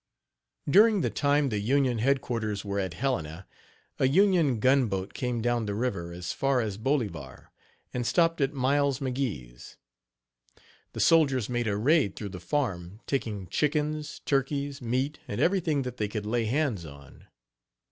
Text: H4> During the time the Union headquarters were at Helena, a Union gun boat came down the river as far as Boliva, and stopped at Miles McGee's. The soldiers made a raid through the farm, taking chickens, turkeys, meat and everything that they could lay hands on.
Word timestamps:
H4> 0.67 0.71
During 0.71 1.01
the 1.01 1.11
time 1.11 1.49
the 1.49 1.59
Union 1.59 1.99
headquarters 1.99 2.65
were 2.65 2.79
at 2.79 2.95
Helena, 2.95 3.45
a 3.99 4.07
Union 4.07 4.59
gun 4.59 4.87
boat 4.87 5.13
came 5.13 5.43
down 5.43 5.67
the 5.67 5.75
river 5.75 6.11
as 6.11 6.33
far 6.33 6.59
as 6.59 6.77
Boliva, 6.79 7.51
and 7.93 8.03
stopped 8.07 8.41
at 8.41 8.51
Miles 8.51 8.97
McGee's. 8.97 9.77
The 10.93 10.99
soldiers 11.01 11.49
made 11.49 11.67
a 11.67 11.77
raid 11.77 12.15
through 12.15 12.29
the 12.29 12.39
farm, 12.39 13.01
taking 13.05 13.45
chickens, 13.49 14.21
turkeys, 14.25 14.81
meat 14.81 15.19
and 15.27 15.39
everything 15.39 15.83
that 15.83 15.97
they 15.97 16.07
could 16.07 16.25
lay 16.25 16.45
hands 16.45 16.83
on. 16.83 17.27